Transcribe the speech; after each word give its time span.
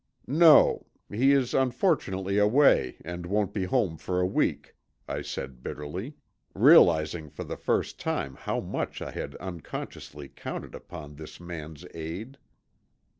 "No. 0.25 0.87
He 1.11 1.31
is 1.31 1.53
unfortunately 1.53 2.39
away 2.39 2.97
and 3.05 3.27
won't 3.27 3.53
be 3.53 3.65
home 3.65 3.97
for 3.97 4.19
a 4.19 4.25
week," 4.25 4.75
I 5.07 5.21
said 5.21 5.61
bitterly, 5.61 6.15
realizing 6.55 7.29
for 7.29 7.43
the 7.43 7.55
first 7.55 7.99
time 7.99 8.33
how 8.33 8.59
much 8.61 8.99
I 9.03 9.11
had 9.11 9.35
unconsciously 9.35 10.27
counted 10.27 10.73
upon 10.73 11.17
this 11.17 11.39
man's 11.39 11.85
aid. 11.93 12.39